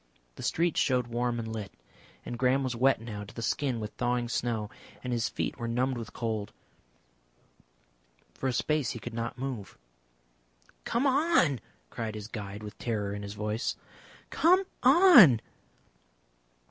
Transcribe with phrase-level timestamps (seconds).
[0.33, 1.71] The street showed warm and lit,
[2.25, 4.71] and Graham was wet now to the skin with thawing snow,
[5.03, 6.51] and his feet were numbed with cold.
[8.33, 9.77] For a space he could not move.
[10.85, 11.59] "Come on!"
[11.91, 13.75] cried his guide, with terror in his voice.
[14.31, 15.39] "Come on!"